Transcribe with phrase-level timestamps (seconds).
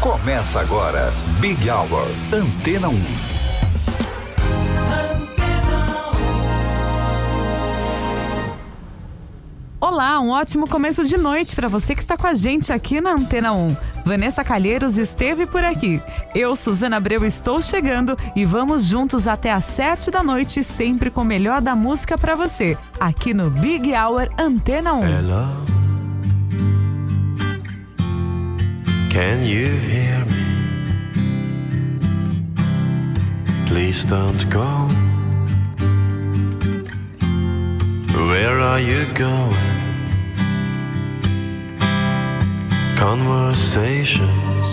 [0.00, 3.02] Começa agora, Big Hour, Antena 1.
[9.80, 13.10] Olá, um ótimo começo de noite para você que está com a gente aqui na
[13.10, 13.76] Antena 1.
[14.04, 16.00] Vanessa Calheiros esteve por aqui.
[16.32, 21.22] Eu, Suzana Abreu, estou chegando e vamos juntos até às sete da noite, sempre com
[21.22, 25.08] o melhor da música para você, aqui no Big Hour Antena 1.
[25.08, 25.77] Hello.
[29.20, 30.44] Can you hear me?
[33.66, 34.70] Please don't go.
[38.30, 39.74] Where are you going?
[42.96, 44.68] Conversations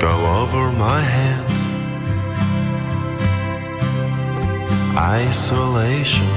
[0.00, 1.46] go over my head.
[4.98, 6.34] Isolation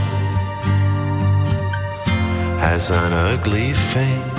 [2.61, 4.36] has an ugly face.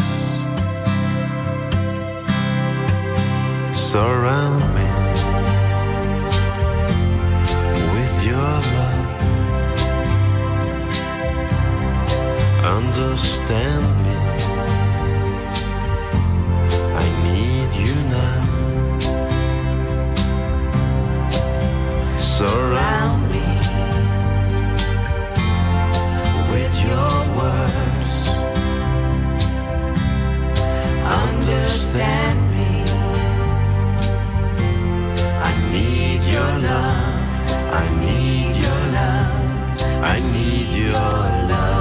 [3.89, 4.89] Surround me
[7.95, 9.07] with your love.
[12.77, 14.17] Understand me.
[17.03, 18.43] I need you now.
[22.21, 23.49] Surround me
[26.53, 28.15] with your words.
[31.23, 32.48] Understand
[35.73, 37.15] need your love.
[37.83, 39.43] I need your love.
[40.03, 41.78] I need your love.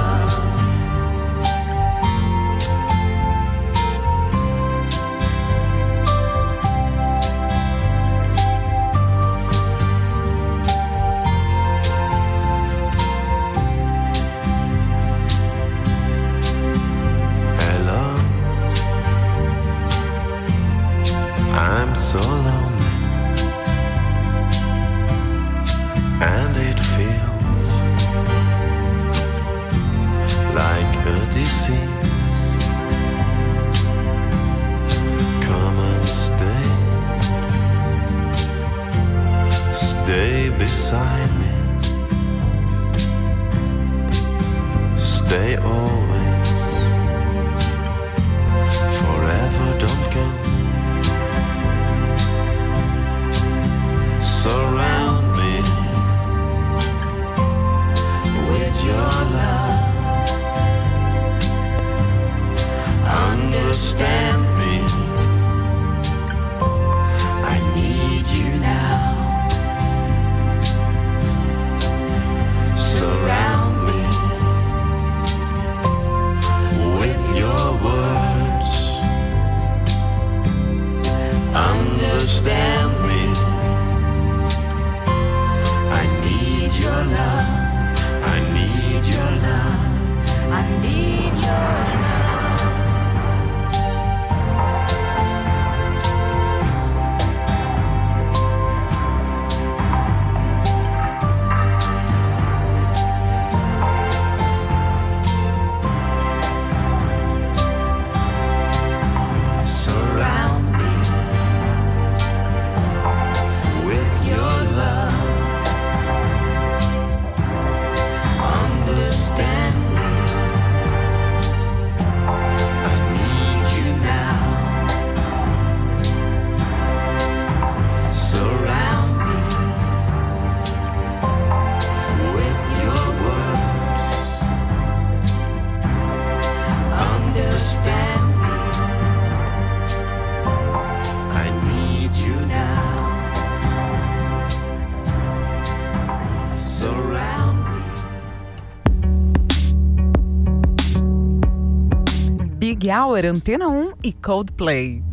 [152.88, 155.07] Big Hour Antena 1 e Coldplay.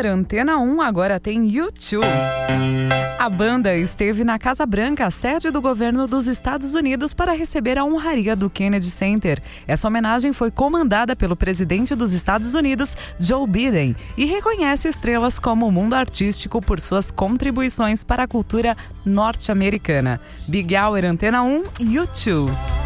[0.00, 2.06] Record Antena 1 agora tem YouTube.
[3.18, 7.84] A banda esteve na Casa Branca, sede do governo dos Estados Unidos, para receber a
[7.84, 9.42] honraria do Kennedy Center.
[9.66, 15.66] Essa homenagem foi comandada pelo presidente dos Estados Unidos, Joe Biden, e reconhece estrelas como
[15.66, 20.18] o mundo artístico por suas contribuições para a cultura norte-americana.
[20.48, 22.79] Big Hour Antena 1, YouTube.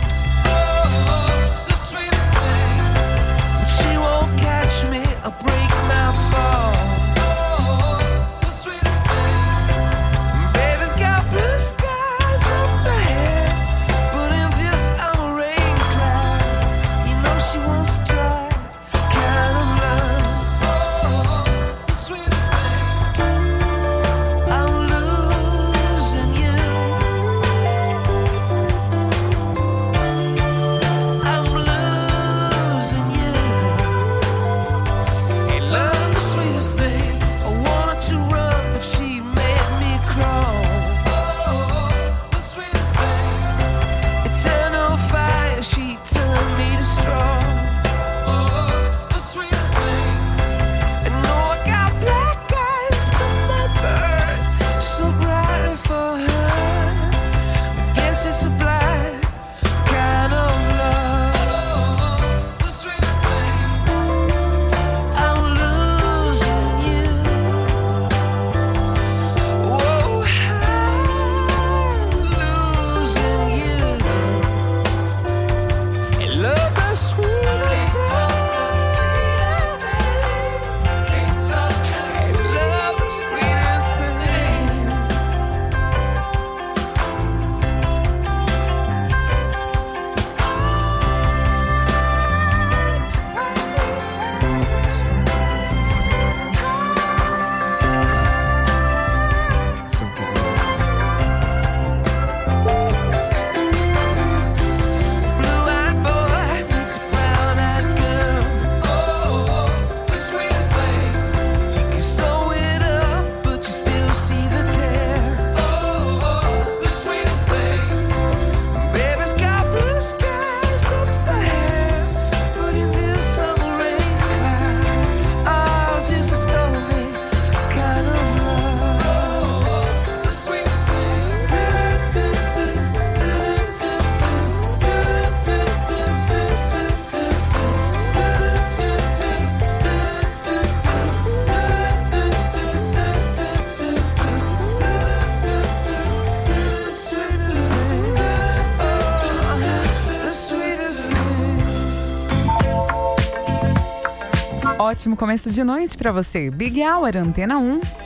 [155.05, 156.51] ótimo começo de noite para você.
[156.51, 158.04] Big Hour Antena 1.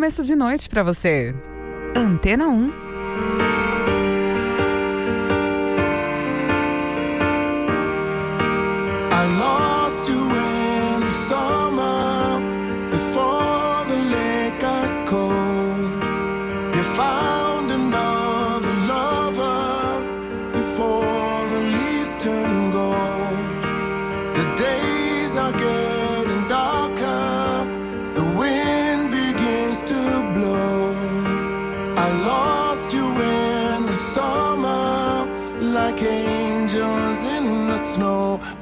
[0.00, 1.34] começo de noite para você.
[1.94, 2.89] Antena 1.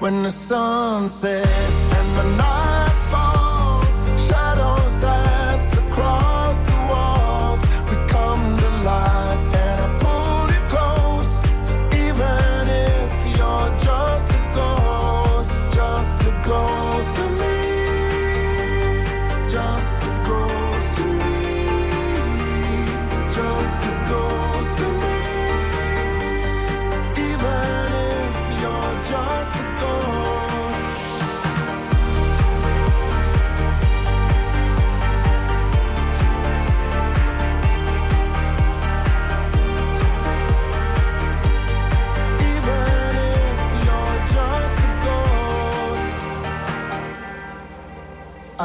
[0.08, 1.67] when the sun sets.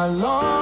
[0.03, 0.52] alone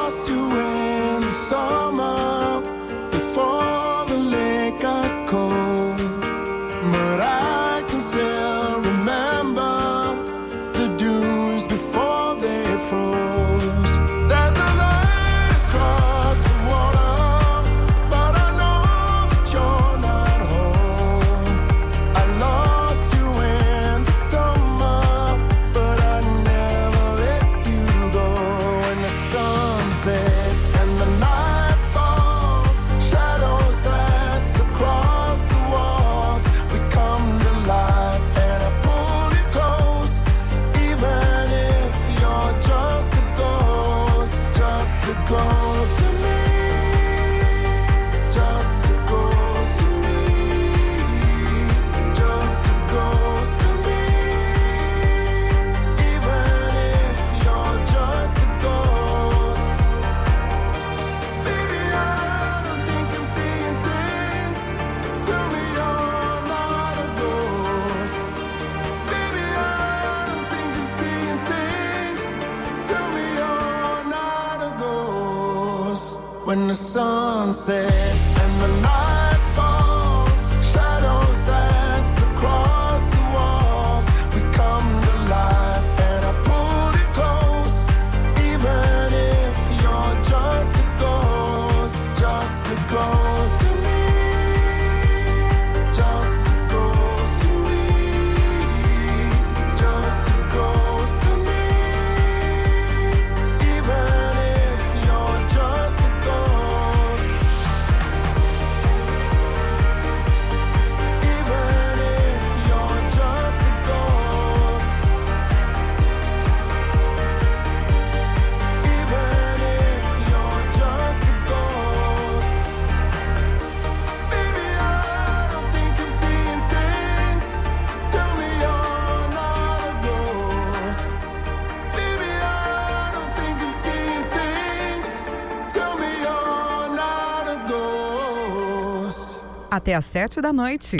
[139.92, 140.98] até às 7 da noite.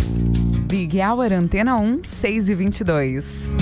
[0.68, 3.61] Big Hour Antena 1, 6 e 22.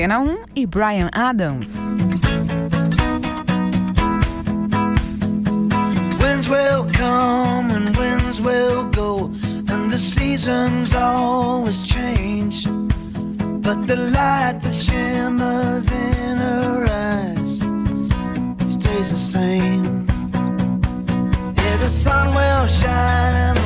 [0.00, 1.76] Antena 1 e Brian Adams.
[6.18, 9.26] Winds will come and winds will go,
[9.68, 12.64] and the seasons always change.
[13.60, 17.58] But the light that shimmers in her eyes
[18.72, 20.06] stays the same.
[21.56, 23.59] Yeah, the sun will shine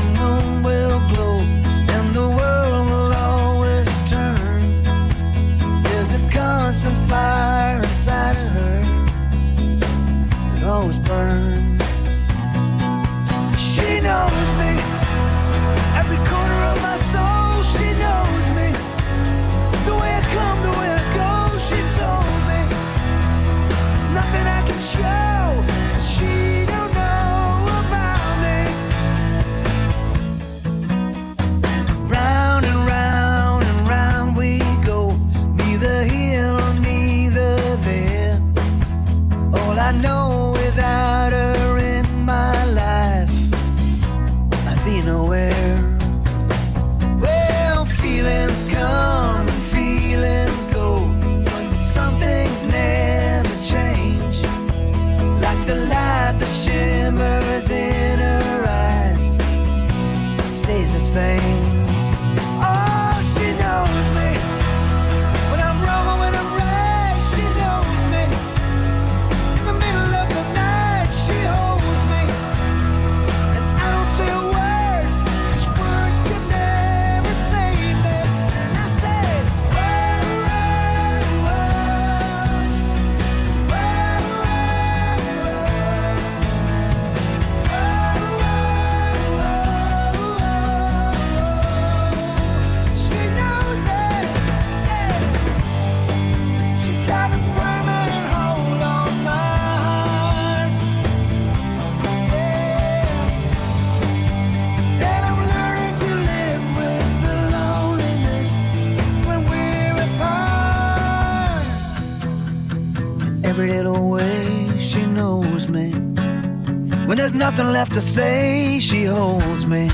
[117.94, 119.88] to say she holds me.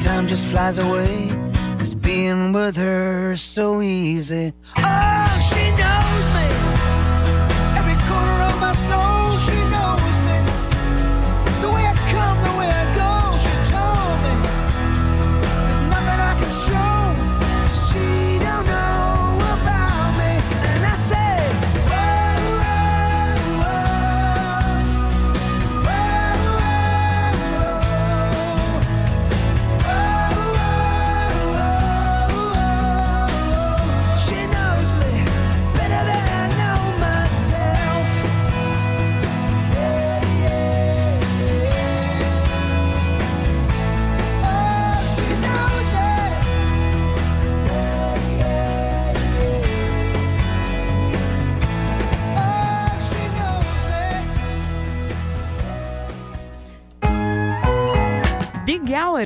[0.00, 1.28] Time just flies away.
[1.80, 4.52] It's being with her so easy.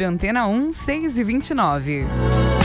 [0.07, 2.56] Antena 1, 6 e 29.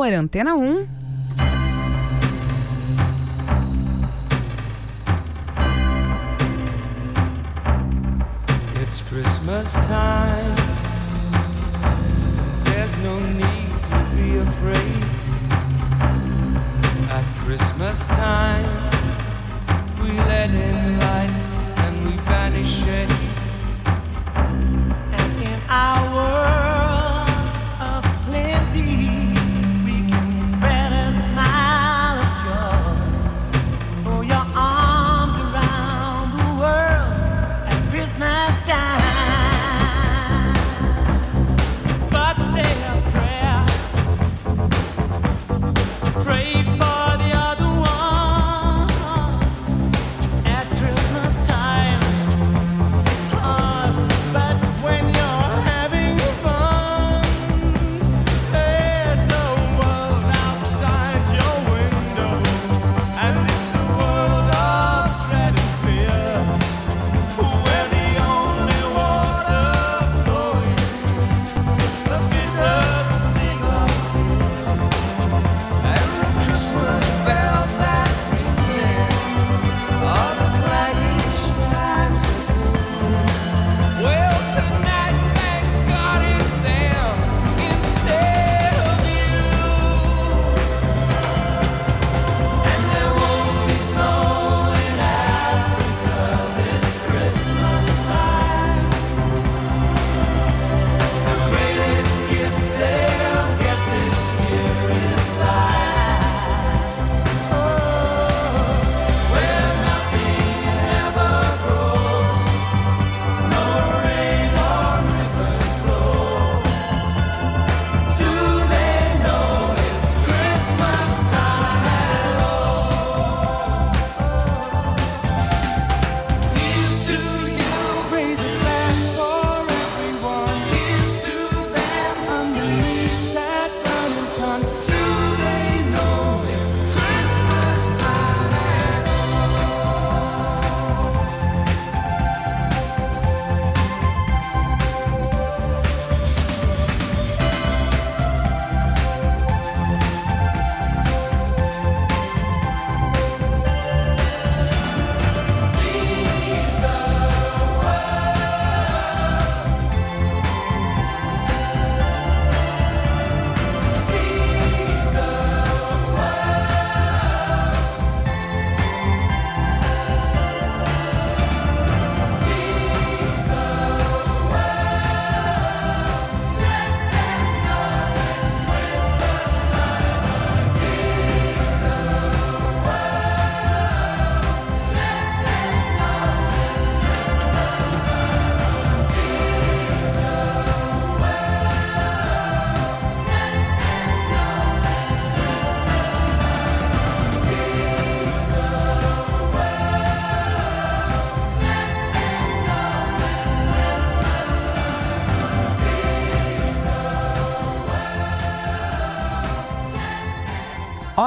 [0.00, 0.88] Power, Antena 1.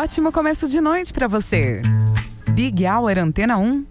[0.03, 1.81] ótimo começo de noite para você.
[2.49, 3.85] Big Hour Antena 1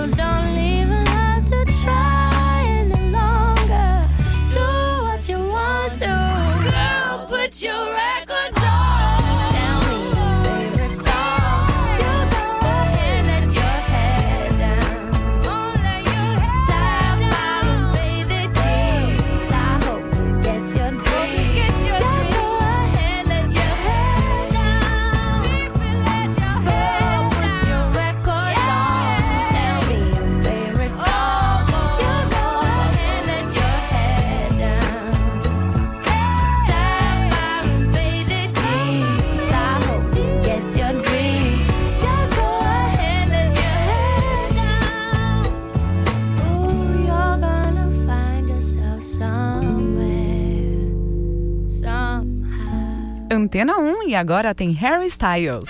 [0.00, 0.39] you don't
[53.50, 55.64] Antena 1 e agora tem Harry Styles.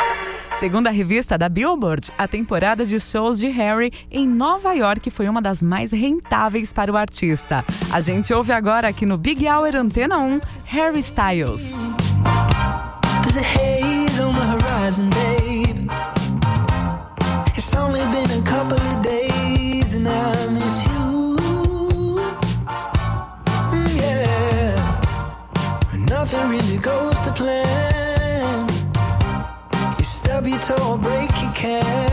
[0.59, 5.27] Segundo a revista da Billboard, a temporada de shows de Harry em Nova York foi
[5.27, 7.65] uma das mais rentáveis para o artista.
[7.91, 11.73] A gente ouve agora aqui no Big Hour Antena 1, Harry Styles.
[14.91, 15.20] There's
[30.71, 32.10] so break you can.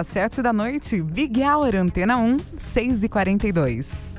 [0.00, 1.02] às 7 da noite.
[1.02, 4.09] Big Hour Antena 1, 6h42.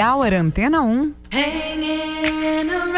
[0.00, 1.14] Happy Hour Antena 1.
[1.30, 2.89] Hanging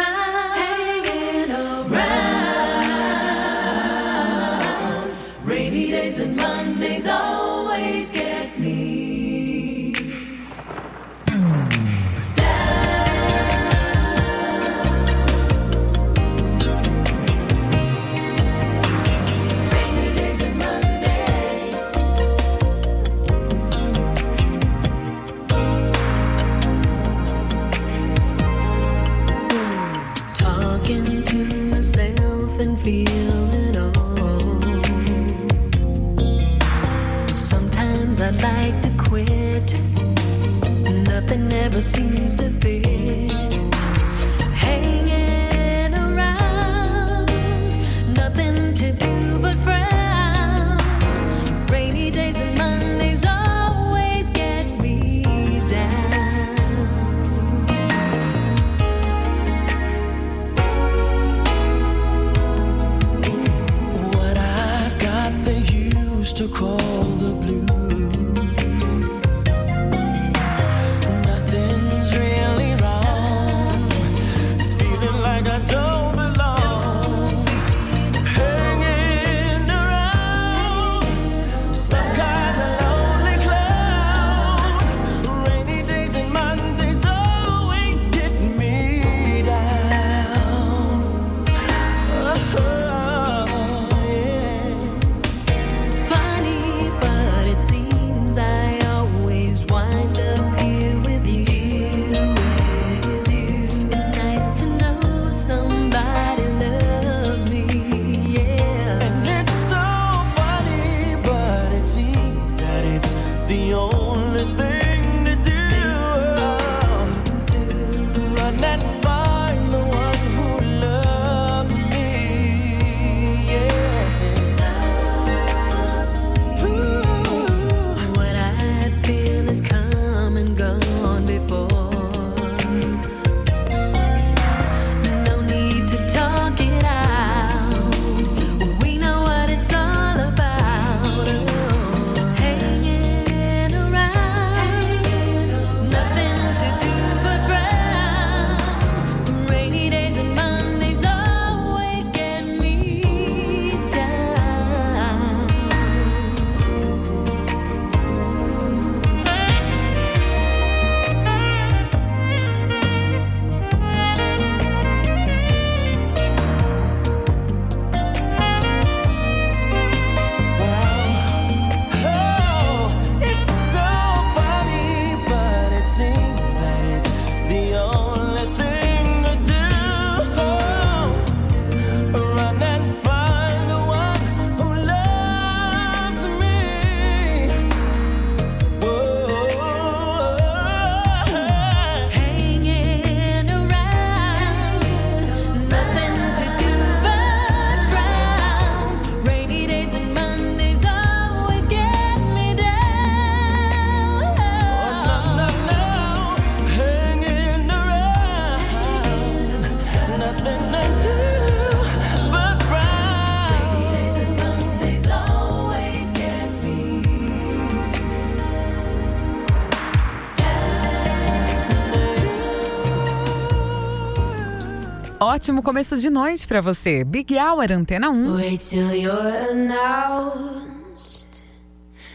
[225.43, 227.03] ótimo começo de noite para você.
[227.03, 228.37] Big Hour Antena 1.
[228.37, 231.43] Wait till you're announced.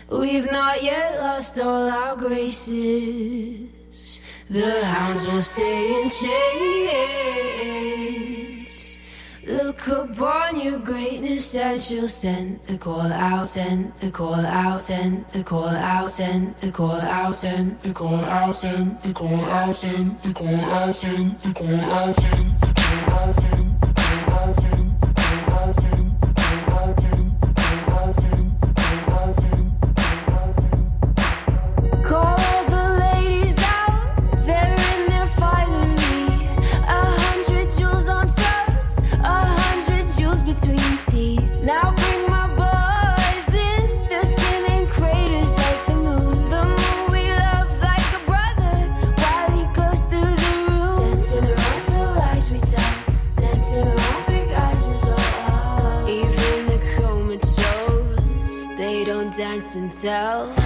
[0.09, 3.67] We've not yet lost all our graces.
[4.49, 6.38] The hounds will stay in chains.
[9.45, 15.25] Look upon your greatness and she'll send the call out, send the call out, send
[15.34, 19.75] the call out, send the call out, send the call out, send the call out,
[19.75, 22.71] send the call out, send the call out, send the call out, send the call
[22.71, 22.76] out.
[23.10, 23.76] house in
[60.08, 60.57] myself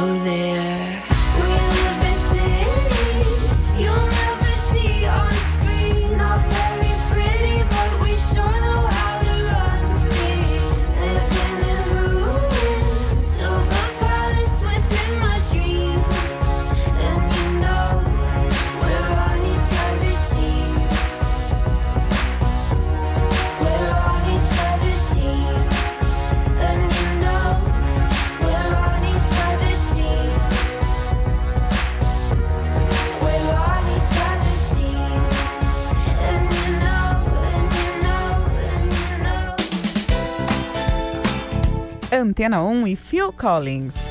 [0.00, 1.89] go there.
[42.30, 44.09] Antena 1 e Phil Collins.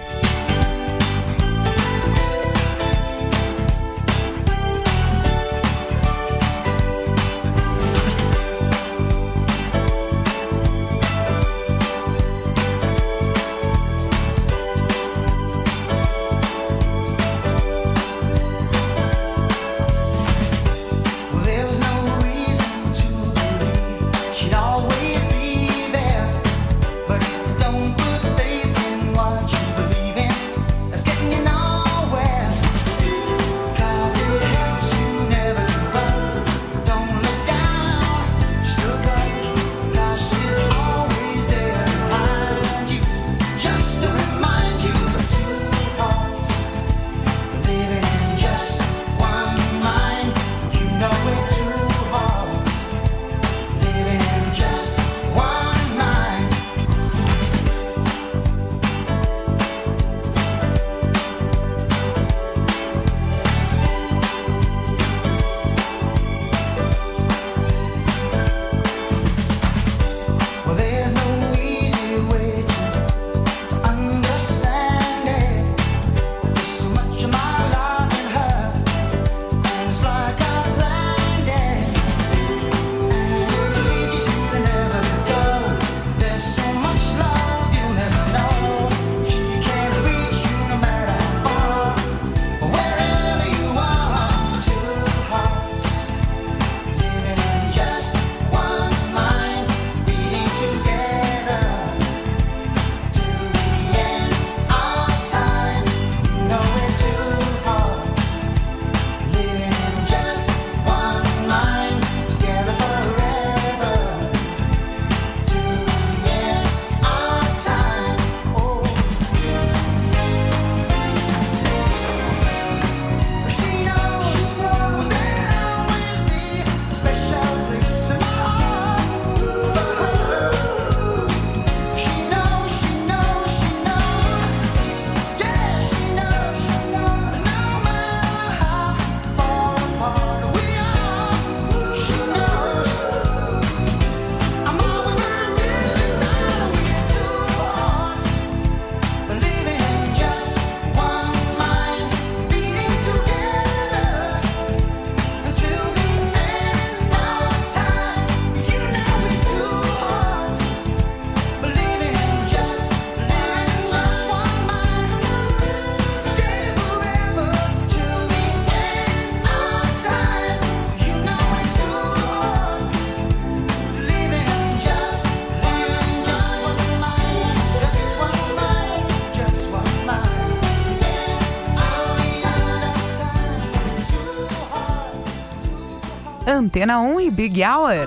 [186.69, 188.05] Antena 1 e Big Hour.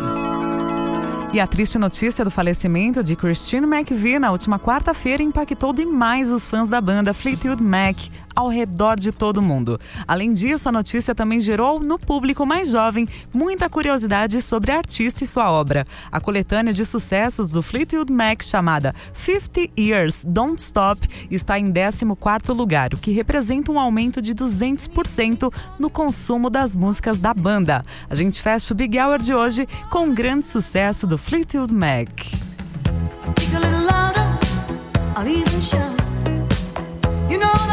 [1.32, 6.46] E a triste notícia do falecimento de Christine McVie na última quarta-feira impactou demais os
[6.46, 7.96] fãs da banda Fleetwood Mac,
[8.34, 9.80] ao redor de todo mundo.
[10.06, 15.24] Além disso, a notícia também gerou no público mais jovem muita curiosidade sobre a artista
[15.24, 15.86] e sua obra.
[16.10, 22.54] A coletânea de sucessos do Fleetwood Mac chamada 50 Years Don't Stop está em 14º
[22.54, 27.84] lugar, o que representa um aumento de 200% no consumo das músicas da banda.
[28.08, 32.08] A gente fecha o Big Hour de hoje com um grande sucesso do Fleetwood Mac.
[35.22, 36.00] I'll even shout.
[37.30, 37.71] You know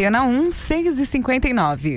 [0.00, 1.96] Antena 1, 6 e 59